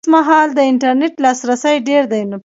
[0.03, 2.21] اوس مهال د انټرنېټ لاسرسی ډېر دی